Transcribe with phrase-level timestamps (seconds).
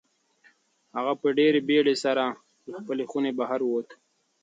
[0.95, 2.23] هغه په ډېرې بېړۍ سره
[2.71, 3.87] له خپلې خونې بهر ووت.